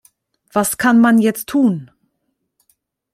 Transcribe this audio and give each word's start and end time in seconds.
Was 0.51 0.79
kann 0.79 0.99
man 0.99 1.19
jetzt 1.19 1.45
tun? 1.45 1.91